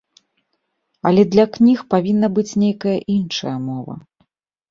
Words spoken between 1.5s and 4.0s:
кніг павінна быць нейкая іншая мова.